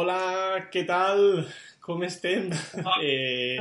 [0.00, 0.20] Hola,
[0.72, 1.20] què tal?
[1.84, 2.48] Com estem?
[3.04, 3.58] Eh,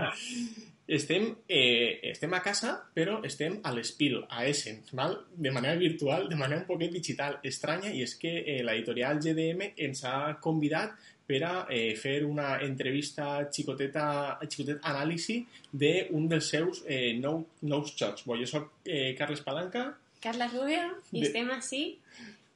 [0.89, 5.17] estem, eh, estem a casa, però estem a l'Espil, a Essen, val?
[5.35, 9.71] de manera virtual, de manera un poquet digital estranya, i és que eh, l'editorial GDM
[9.87, 10.93] ens ha convidat
[11.29, 14.05] per a eh, fer una entrevista xicoteta,
[14.49, 18.23] xicotet anàlisi d'un dels seus eh, nou, nous jocs.
[18.29, 19.89] Bon, jo soc eh, Carles Palanca.
[20.23, 21.83] Carles Rubio, i De- estem així.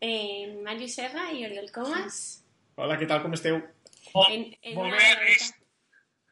[0.04, 2.23] Eh, Màrius Serra i Oriol Comas.
[2.81, 3.59] Hola, què tal, com esteu?
[4.13, 5.07] Oh, En, en molt bé,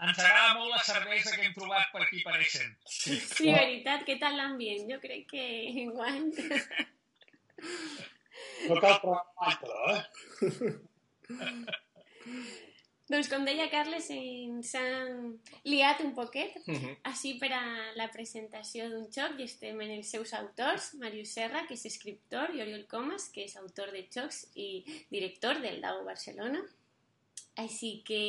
[0.02, 2.72] ens agrada molt la cervesa que hem trobat per aquí per Essen.
[2.86, 4.88] Sí, veritat, què tal l'ambient?
[4.92, 5.46] Jo crec que
[5.86, 6.32] enguany...
[8.68, 10.02] No cal provar però, eh?
[13.12, 15.34] doncs com deia Carles, ens han
[15.68, 16.96] liat un poquet Mhm.
[17.12, 17.62] així per a
[18.00, 22.56] la presentació d'un joc i estem en els seus autors, Màrius Serra, que és escriptor,
[22.56, 26.64] i Oriol Comas, que és autor de jocs i director del DAO Barcelona.
[27.62, 28.22] Així que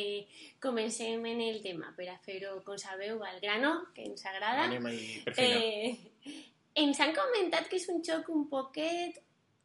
[0.63, 4.67] comencem en el tema per a fer-ho, com sabeu, al grano, que ens agrada.
[4.69, 5.35] Anem ahí per.
[5.37, 6.41] Eh,
[6.83, 9.19] ens han comentat que és un joc un poquet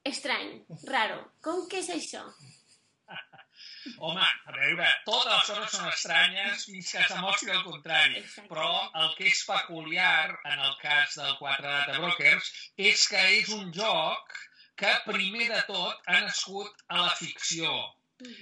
[0.09, 0.55] estrany,
[0.89, 1.21] raro.
[1.45, 2.25] Com que és això?
[4.05, 8.21] Home, a veure, totes les coses són estranyes fins que es demostri el contrari.
[8.21, 8.49] Exacte.
[8.53, 8.69] Però
[9.03, 12.53] el que és peculiar en el cas del 4 Data Brokers
[12.91, 14.37] és que és un joc
[14.79, 17.73] que primer de tot ha nascut a la ficció.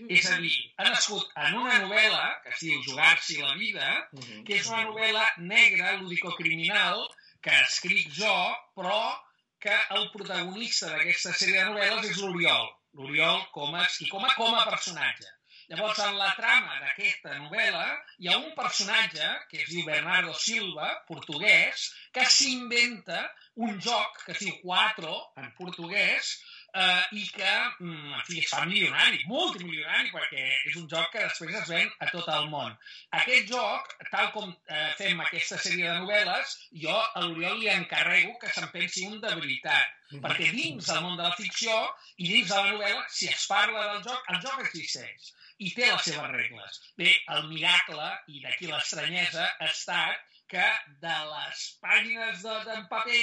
[0.09, 4.45] És a dir, ha nascut en una novel·la que es diu Jugar-s'hi la vida, Mhm.
[4.47, 7.07] que és una novel·la negra, lúdico-criminal,
[7.43, 8.37] que escric jo,
[8.75, 9.21] però
[9.61, 12.69] que el protagonista d'aquesta sèrie de novel·les és l'Oriol.
[12.95, 15.29] L'Oriol Comas, i com a, com a personatge.
[15.69, 17.87] Llavors, en la trama d'aquesta novel·la
[18.23, 24.33] hi ha un personatge que es diu Bernardo Silva, portuguès, que s'inventa un joc que
[24.33, 26.37] es diu Quatro, en portuguès,
[26.83, 27.53] eh, i que,
[27.87, 32.09] en fi, es fa milionari, multimilionari, perquè és un joc que després es ven a
[32.13, 32.75] tot el món.
[33.21, 38.37] Aquest joc, tal com eh, fem aquesta sèrie de novel·les, jo a l'Oriol li encarrego
[38.43, 39.95] que se'n pensi un de veritat.
[40.23, 41.75] Perquè dins del món de la ficció
[42.23, 45.33] i dins de la novel·la, si es parla del joc, el joc existeix
[45.65, 46.81] i té les seves regles.
[47.01, 50.21] Bé, el miracle, i d'aquí l'estranyesa, ha estat
[50.53, 50.67] que
[51.03, 53.23] de les pàgines de- d'en paper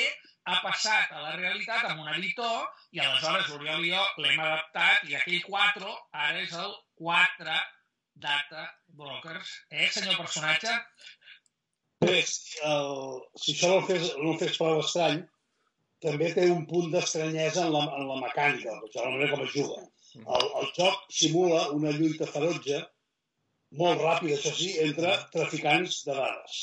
[0.52, 2.66] ha passat a la realitat amb un editor
[2.96, 5.94] i aleshores l'Oriol i jo l'hem adaptat i aquell 4
[6.26, 7.59] ara és el 4
[8.26, 9.52] Data Brokers.
[9.72, 10.74] Eh, senyor personatge?
[12.04, 15.24] Bé, si, el, si això no el fes, no el fes prou estrany,
[16.04, 19.80] també té un punt d'estranyesa en, la, en la mecànica, la manera com es juga.
[20.22, 22.81] El, el joc simula una lluita ferotge,
[23.80, 26.60] molt ràpida, això sí, entre traficants de dades.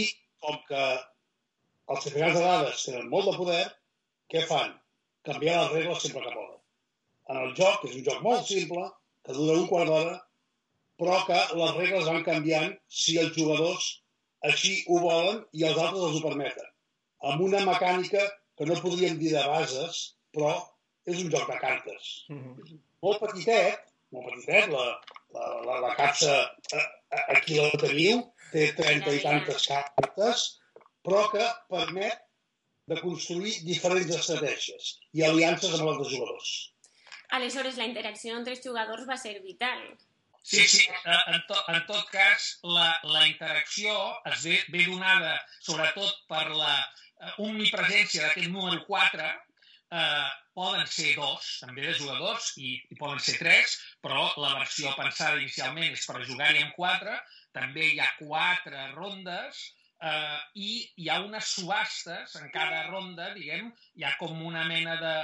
[0.00, 0.02] I
[0.44, 0.82] com que
[1.88, 3.64] els traficants de dades tenen molt de poder,
[4.32, 4.72] què fan?
[5.28, 6.56] Canviar les regles sempre que poden.
[7.32, 8.84] En el joc, que és un joc molt simple,
[9.24, 10.16] que dura un quart d'hora,
[11.00, 13.88] però que les regles van canviant si els jugadors
[14.48, 16.68] així ho volen i els altres els ho permeten.
[17.30, 18.24] Amb una mecànica
[18.58, 20.00] que no podríem dir de bases,
[20.34, 20.54] però
[21.08, 22.10] és un joc de cartes.
[22.34, 22.78] Mhm.
[23.04, 23.84] Molt petitet,
[24.14, 24.86] molt petitet, la,
[25.34, 26.34] la, la, la capsa
[26.74, 28.22] eh, eh, aquí la teniu,
[28.52, 30.46] té 30 i tantes cartes,
[31.06, 32.24] però que permet
[32.88, 36.52] de construir diferents estratègies i aliances amb altres jugadors.
[37.36, 39.82] Aleshores, la interacció entre els jugadors va ser vital.
[40.48, 43.92] Sí, sí, eh, en, to, en tot cas, la, la interacció
[44.30, 49.26] es ve, ve donada sobretot per la eh, omnipresència d'aquest número 4,
[49.98, 54.94] eh, poden ser dos, també de jugadors, i, i poden ser tres, però la versió
[54.96, 57.18] pensada inicialment és per jugar-hi amb quatre,
[57.58, 59.60] també hi ha quatre rondes,
[60.02, 60.70] eh, i
[61.02, 65.14] hi ha unes subhastes en cada ronda, diguem, hi ha com una mena de,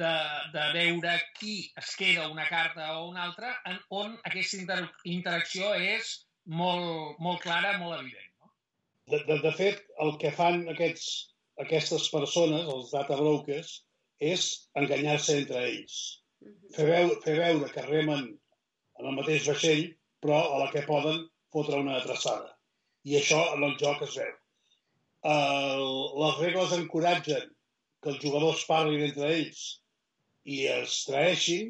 [0.00, 0.12] de,
[0.54, 4.80] de veure qui es queda una carta o una altra, en, on aquesta inter
[5.16, 6.14] interacció és
[6.60, 8.30] molt, molt clara, molt evident.
[8.40, 8.52] No?
[9.12, 11.08] De, de, de fet, el que fan aquests,
[11.64, 13.82] aquestes persones, els data brokers,
[14.22, 15.98] és enganyar-se entre ells.
[16.42, 16.72] Mhm.
[16.76, 18.24] Fer veure, fer veure que remen
[19.00, 19.86] en el mateix vaixell,
[20.22, 22.54] però a la que poden fotre una traçada.
[23.10, 24.32] I això en el joc es veu.
[25.32, 25.84] El,
[26.22, 27.48] les regles encoratgen
[28.02, 29.62] que els jugadors parlin entre ells
[30.56, 31.68] i es traeixin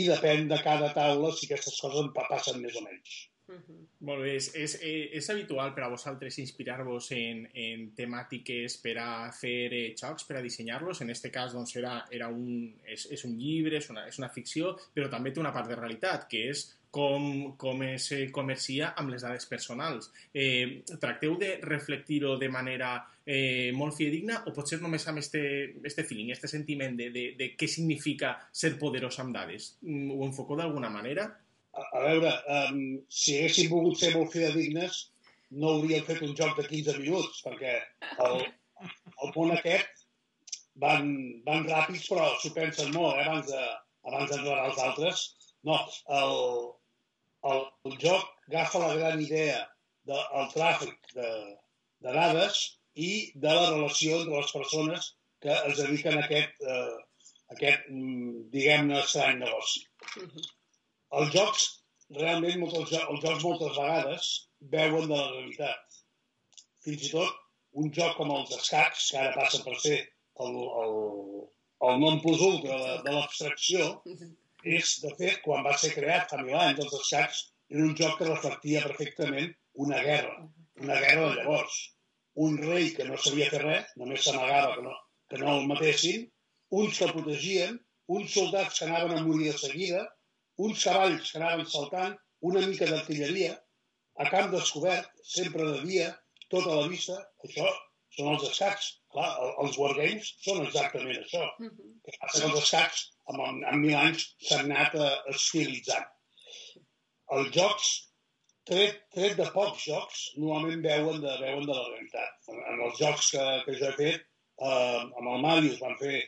[0.00, 3.16] i depèn de cada taula si aquestes coses en pa- passen més o menys.
[3.48, 3.86] Mhm.
[4.04, 4.74] Molt bé, és, és,
[5.18, 10.36] és habitual per a vosaltres inspirar-vos en, en temàtiques per a fer eh, jocs, per
[10.38, 11.00] a dissenyar-los.
[11.00, 14.28] En este cas, doncs, era, era un, és, és un llibre, és una, és una
[14.34, 18.92] ficció, però també té una part de realitat, que és com, com es eh, comercia
[19.00, 20.12] amb les dades personals.
[20.32, 22.92] Eh, tracteu de reflectir-ho de manera
[23.24, 25.42] eh, molt fidedigna o potser només amb este,
[25.88, 29.74] este feeling, este sentiment de, de, de què significa ser poderós amb dades?
[29.84, 31.30] Mm, Ho enfoco d'alguna manera?
[31.84, 32.80] A, veure, um,
[33.20, 35.06] si haguéssim volgut ser molt fidedignes,
[35.60, 37.76] no hauríem fet un joc de 15 minuts, perquè
[38.26, 38.42] el,
[39.24, 40.04] el món aquest
[40.84, 41.12] van,
[41.46, 43.62] van ràpids, però s'ho pensen molt, eh, abans de,
[44.10, 45.24] abans d'entrar als altres.
[45.68, 45.78] No,
[46.18, 46.36] el,
[47.52, 49.62] el, el joc agafa la gran idea
[50.08, 51.30] del tràfic de,
[52.04, 52.60] de dades
[53.08, 58.48] i de la relació entre les persones que es dediquen a aquest, eh, aquest mm,
[58.54, 59.84] diguem-ne, estrany negoci.
[61.16, 61.66] Els jocs,
[62.16, 64.30] realment, molts, els jocs moltes vegades
[64.74, 66.00] veuen de la realitat.
[66.84, 67.38] Fins i tot
[67.82, 69.98] un joc com els escacs, que ara passa per ser
[70.44, 70.94] el, el,
[71.88, 73.88] el nom plus ultra de, de l'abstracció,
[74.78, 78.18] és, de fet, quan va ser creat fa mil anys, els escacs, era un joc
[78.18, 79.52] que reflectia perfectament
[79.86, 80.36] una guerra,
[80.82, 81.78] una guerra de llavors.
[82.46, 84.94] Un rei que no sabia fer res, només s'amagava que, no,
[85.30, 86.28] que no el matessin,
[86.80, 87.78] uns que protegien,
[88.18, 90.04] uns soldats que anaven a morir de seguida,
[90.66, 92.16] uns cavalls que anaven saltant,
[92.50, 93.54] una mica d'artilleria,
[94.22, 96.08] a camp descobert, sempre de dia,
[96.52, 97.68] tota la vista, això
[98.16, 98.88] són els escacs.
[99.14, 99.28] Clar,
[99.62, 101.44] els wargames són exactament això.
[101.58, 101.94] Mm -hmm.
[102.04, 103.40] que passa que els escacs, amb,
[103.72, 106.08] amb mil anys, s'han anat uh, estilitzant.
[107.36, 107.88] Els jocs,
[108.68, 112.34] tret, tret de pocs jocs, normalment veuen de, veuen de la realitat.
[112.52, 114.26] En, en els jocs que, que jo he fet,
[114.68, 116.22] eh, amb el Marius van fer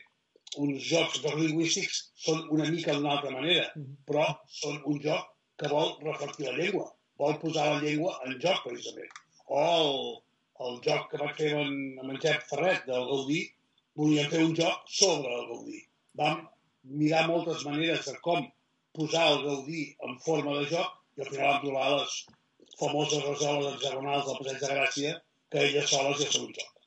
[0.57, 3.69] uns jocs de lingüístics, són una mica d'una altra manera,
[4.07, 4.25] però
[4.61, 5.29] són un joc
[5.61, 6.89] que vol reflectir la llengua
[7.21, 9.19] vol posar la llengua en joc, precisament.
[9.45, 9.91] O el,
[10.67, 13.41] el joc que vaig fer amb, amb en Jep Ferret, del Gaudí,
[13.99, 15.81] volíem fer un joc sobre el Gaudí.
[16.21, 16.41] Vam
[17.01, 18.47] mirar moltes maneres de com
[18.97, 22.17] posar el Gaudí en forma de joc i al final vam trobar les
[22.79, 25.15] famoses rajoles hexagonals del Passeig de Gràcia
[25.51, 26.77] que elles soles ja són un joc.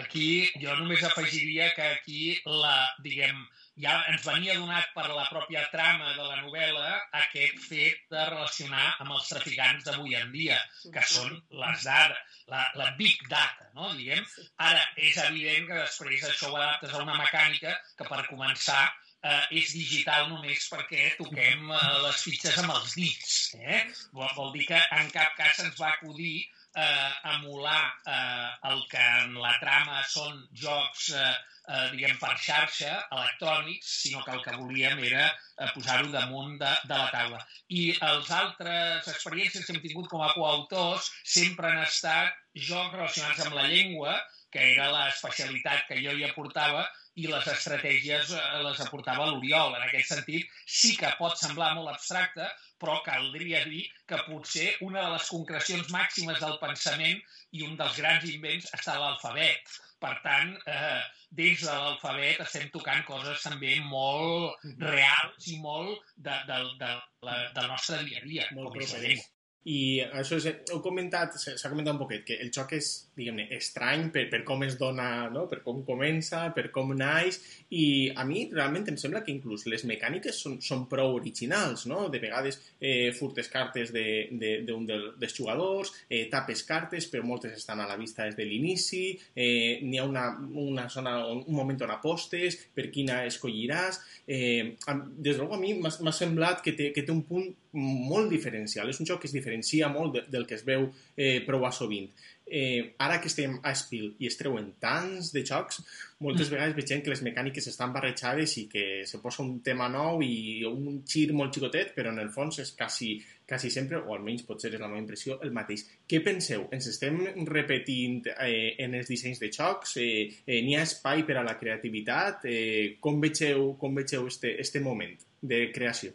[0.00, 0.28] Aquí
[0.62, 3.42] jo només afegiria que aquí la, diguem,
[3.84, 6.88] ja ens venia donat per la pròpia trama de la novel·la
[7.20, 10.56] aquest fet de relacionar amb els traficants d'avui en dia,
[10.94, 13.92] que són les dades, la, la big data, no?
[13.98, 14.24] Diguem.
[14.70, 18.82] Ara, és evident que després això ho adaptes a una mecànica que, per començar,
[19.22, 23.36] eh, és digital només perquè toquem eh, les fitxes amb els dits.
[23.60, 23.84] Eh?
[24.16, 28.41] Vol, vol dir que en cap cas ens va acudir eh, emular eh,
[28.72, 31.32] el que en la trama són jocs eh,
[31.68, 36.72] eh, diguem, per xarxa, electrònics, sinó que el que volíem era eh, posar-ho damunt de,
[36.90, 37.42] de la taula.
[37.80, 42.34] I els altres experiències que hem tingut com a coautors sempre han estat
[42.70, 44.16] jocs relacionats amb la llengua,
[44.52, 46.84] que era l'especialitat que jo hi aportava,
[47.20, 49.76] i les estratègies eh, les aportava l'Oriol.
[49.76, 50.48] En aquest sentit,
[50.80, 52.48] sí que pot semblar molt abstracte,
[52.82, 57.20] però caldria dir que potser una de les concrecions màximes del pensament
[57.58, 59.76] i un dels grans invents està l'alfabet.
[60.02, 61.02] Per tant, eh,
[61.42, 66.90] dins de l'alfabet estem tocant coses també molt reals i molt de, de, de,
[67.28, 68.48] de, del nostre dia a dia.
[68.58, 69.30] Molt properes.
[69.70, 74.08] I això és, heu comentat, s'ha comentat un poquet, que el xoc és, diguem-ne, estrany
[74.10, 75.44] per, per com es dona, no?
[75.50, 77.38] per com comença, per com naix,
[77.78, 77.84] i
[78.18, 82.08] a mi realment em sembla que inclús les mecàniques són, són prou originals, no?
[82.10, 87.22] De vegades eh, furtes cartes d'un de, de, de, dels jugadors, eh, tapes cartes, però
[87.26, 89.04] moltes estan a la vista des de l'inici,
[89.36, 90.26] eh, n'hi ha una,
[90.58, 94.02] una zona, un moment on apostes, per quina escolliràs...
[94.26, 94.74] Eh,
[95.22, 98.90] des de a mi m'ha semblat que té, que té un punt molt diferencial.
[98.90, 101.72] És un joc que es diferencia molt de, del que es veu eh, prou a
[101.72, 102.10] sovint.
[102.54, 105.78] Eh, ara que estem a Spiel i es treuen tants de jocs,
[106.20, 106.52] moltes mm.
[106.52, 110.60] vegades veiem que les mecàniques estan barrejades i que se posa un tema nou i
[110.68, 113.14] un xir molt xicotet, però en el fons és quasi,
[113.48, 115.86] quasi sempre, o almenys potser és la meva impressió, el mateix.
[116.04, 116.66] Què penseu?
[116.76, 119.96] Ens estem repetint eh, en els dissenys de jocs?
[120.02, 122.44] Eh, eh, N'hi ha espai per a la creativitat?
[122.52, 126.12] Eh, com vegeu, com vegeu este, este moment de creació?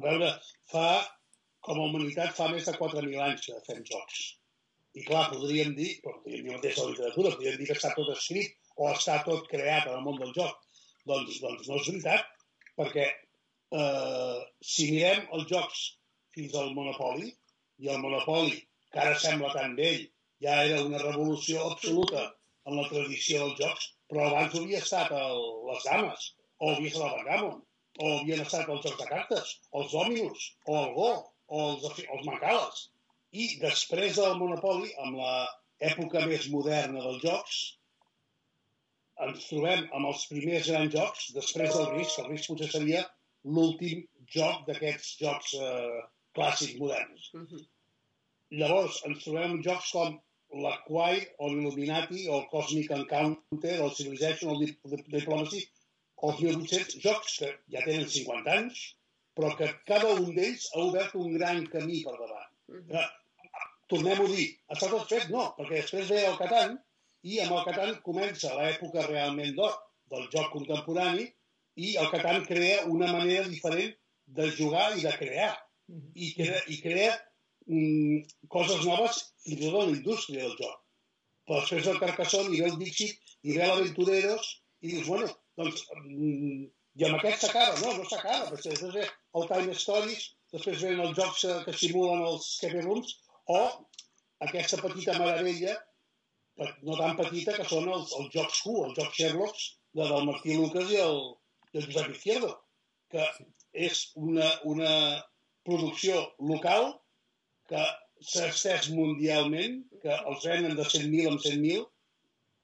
[0.00, 0.28] A veure,
[0.72, 0.84] fa,
[1.66, 4.20] com a humanitat, fa més de 4.000 anys que fem jocs.
[4.96, 8.54] I clar, podríem dir, podríem dir mateix la literatura, podríem dir que està tot escrit
[8.80, 10.56] o està tot creat en el món del joc.
[11.10, 12.32] Doncs, doncs no és veritat,
[12.80, 14.40] perquè eh,
[14.72, 15.84] si mirem els jocs
[16.36, 17.28] fins al Monopoli,
[17.84, 18.56] i el Monopoli,
[18.92, 20.02] que ara sembla tan vell,
[20.44, 22.24] ja era una revolució absoluta
[22.64, 27.06] en la tradició dels jocs, però abans havia estat el, les dames, o havia estat
[27.10, 27.60] el Backgammon,
[28.00, 31.10] o havien estat els jocs de cartes, els dòminos, o el Go,
[31.50, 32.86] o els, els Macales.
[33.42, 37.58] I després del Monopoli, amb l'època més moderna dels jocs,
[39.26, 43.04] ens trobem amb els primers grans jocs, després del risc, el risc potser seria
[43.56, 46.00] l'últim joc d'aquests jocs eh,
[46.38, 47.28] clàssics moderns.
[47.34, 47.62] Uh -huh.
[48.60, 50.16] Llavors, ens trobem jocs com
[50.62, 55.68] l'Acquire, o l'Illuminati, o el Cosmic Encounter, el Civilization, o el Diplomacy,
[56.28, 58.82] els 1.800 jocs que ja tenen 50 anys,
[59.36, 62.50] però que cada un d'ells ha obert un gran camí per davant.
[62.68, 63.08] Mhm.
[63.90, 65.30] Tornem-ho a dir, està tot fet?
[65.34, 66.76] No, perquè després ve el Catan
[67.26, 69.72] i amb el Catan comença l'època realment d'or
[70.12, 71.26] del joc contemporani
[71.86, 73.96] i el Catan crea una manera diferent
[74.38, 75.56] de jugar i de crear.
[76.14, 77.10] I crea, i crea
[77.66, 80.78] mm, coses noves fins i tot en la indústria del joc.
[81.48, 84.52] Però després del Carcassonne i ve el Dixit i ve l'Aventureros
[84.86, 85.26] i dius, bueno,
[85.60, 86.68] doncs, mm,
[87.00, 87.76] i amb aquest s'acaba.
[87.82, 91.76] No, no s'acaba, perquè després ve el Time Stories, després venen els jocs eh, que
[91.82, 93.14] simulen els escape rooms,
[93.50, 93.60] o
[94.46, 95.76] aquesta petita meravella,
[96.86, 100.56] no tan petita, que són els, els jocs Q, els jocs Sherlocks, de, del Martí
[100.56, 101.20] Lucas i el,
[101.72, 102.50] i el Josep Izquierdo,
[103.12, 103.26] que
[103.86, 104.92] és una, una
[105.66, 106.92] producció local
[107.70, 107.82] que
[108.30, 111.86] s'ha estès mundialment, que els venen de 100.000 en 100.000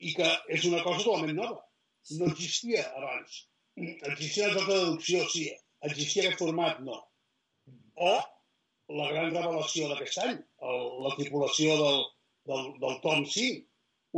[0.09, 1.63] i que és una cosa totalment nova.
[2.19, 3.43] No existia abans.
[4.11, 5.47] Existia joc de deducció, sí.
[5.89, 6.99] Existia aquest format, no.
[8.11, 8.13] O
[8.99, 10.37] la gran revelació d'aquest any,
[10.71, 11.99] el, la tripulació del,
[12.51, 13.65] del, del Tom 5.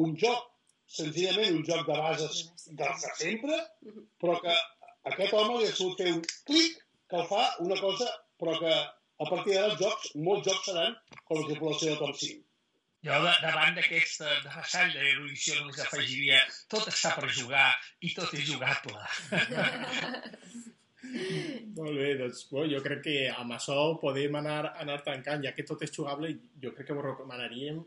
[0.05, 0.45] Un joc,
[0.99, 2.43] senzillament un joc de bases
[2.81, 2.91] de
[3.23, 3.57] sempre,
[4.21, 4.55] però que
[5.13, 6.79] aquest home li ha sabut fer un clic
[7.13, 8.09] que fa una cosa,
[8.41, 12.15] però que a partir d'ara els jocs, molts jocs seran com la tripulació de Tom
[12.23, 12.48] 5.
[13.07, 16.41] Jo, de, davant d'aquest eh, de vessall d'erudició, només afegiria
[16.73, 17.69] tot està per jugar
[18.03, 19.03] i tot és jugable.
[21.79, 25.67] Molt bé, doncs bo, jo crec que amb això podem anar, anar tancant, ja que
[25.69, 27.79] tot és jugable, jo crec que vos recomanaríem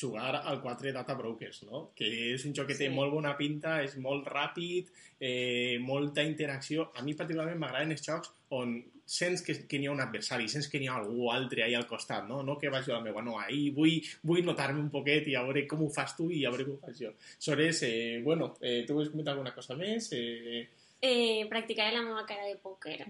[0.00, 1.90] jugar al 4 Data Brokers, no?
[1.96, 2.94] que és un joc que té Sí.
[2.94, 4.86] molt bona pinta, és molt ràpid,
[5.20, 6.90] eh, molta interacció.
[6.94, 8.78] A mi particularment m'agraden els jocs on
[9.08, 11.86] sents que, que n'hi ha un adversari, sents que n'hi ha algú altre ahí al
[11.86, 12.42] costat, no?
[12.42, 15.34] No que vaig jo a la meva, no, ahí vull, vull notar-me un poquet i
[15.34, 17.14] a veure com ho fas tu i a veure com ho faig jo.
[17.38, 20.10] Sores, eh, bueno, eh, tu vols comentar alguna cosa més?
[20.12, 20.68] Eh,
[21.00, 23.06] Eh, practicaré la meva cara de pòquer.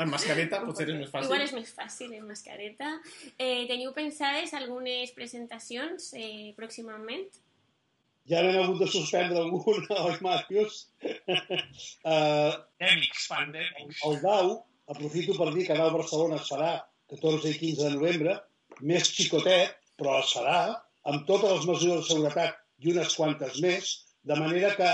[0.00, 1.26] en mascareta potser és més fàcil.
[1.28, 2.94] Igual és més fàcil, en mascareta.
[3.36, 7.28] Eh, teniu pensades algunes presentacions eh, pròximament?
[8.30, 10.86] Ja n'hem hagut de suspendre alguna, oi, Màrius?
[11.04, 14.00] uh, Dèmics, fan dèmics.
[14.08, 14.54] el DAU,
[14.92, 16.72] aprofito per dir que DAU Barcelona es farà
[17.12, 18.38] 14 i 15 de novembre,
[18.80, 20.60] més xicotet, però es farà,
[21.10, 23.92] amb totes les mesures de seguretat i unes quantes més,
[24.24, 24.90] de manera que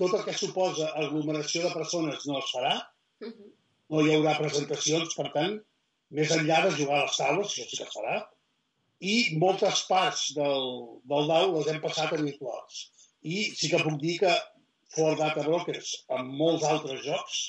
[0.00, 2.74] tot el que suposa aglomeració de persones no es farà,
[3.20, 3.52] Mhm.
[3.90, 5.54] no hi haurà presentacions, per tant,
[6.10, 8.16] més enllà de jugar a les taules, això sí que es farà,
[9.00, 10.68] i moltes parts del,
[11.10, 12.82] del DAU les hem passat a virtuals.
[13.22, 14.34] I sí que puc dir que
[14.94, 17.40] For Data Brokers, amb molts altres jocs,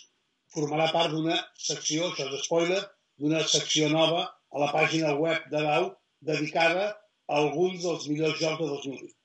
[0.55, 2.81] formarà part d'una secció, això és spoiler,
[3.19, 5.91] d'una secció nova a la pàgina web de DAU
[6.31, 6.89] dedicada
[7.27, 9.16] a alguns dels millors jocs de 2020.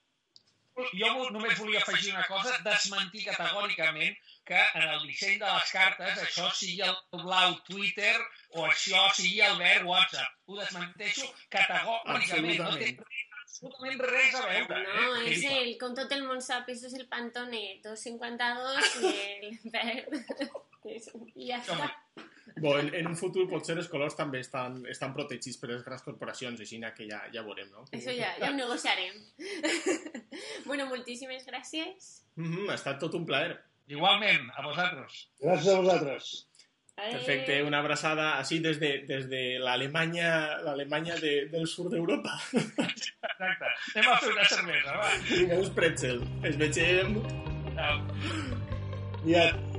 [0.97, 4.15] Jo només volia afegir una cosa, desmentir categòricament
[4.49, 8.15] que en el disseny de les cartes això sigui el blau Twitter
[8.57, 10.39] o això sigui el verd WhatsApp.
[10.49, 12.63] Ho desmenteixo categòricament.
[12.65, 12.95] No té
[13.43, 14.83] absolutament res a veure.
[14.89, 15.33] No, eh?
[15.35, 19.15] és el, com tot el món sap, això és el Pantone 252 i
[19.51, 20.17] el verd.
[20.89, 21.93] I ja està.
[22.61, 26.05] Bo, en, en un futur potser els colors també estan, estan protegits per les grans
[26.05, 27.87] corporacions, així que ja, ja veurem, no?
[27.93, 29.19] Això ja, ja ho negociarem.
[30.69, 32.23] bueno, moltíssimes gràcies.
[32.37, 33.59] Mm -hmm, ha estat tot un plaer.
[33.89, 35.29] Igualment, a vosaltres.
[35.41, 36.47] Gràcies a vosaltres.
[36.97, 37.13] Adéu.
[37.13, 42.37] Perfecte, una abraçada així des de, des de l'Alemanya l'Alemanya de, del sud d'Europa.
[42.53, 43.73] Exacte.
[43.97, 45.11] Anem a fer una cervesa, va.
[45.31, 46.23] Vinga, uns pretzel.
[46.45, 47.21] Es vegem.
[47.73, 47.97] Ciao.
[49.25, 49.72] Ja